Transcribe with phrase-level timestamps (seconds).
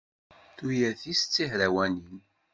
[0.57, 2.17] Tuyat-is d tihrawanin.